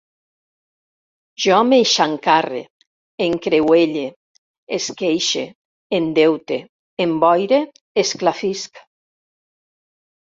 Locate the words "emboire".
7.05-7.61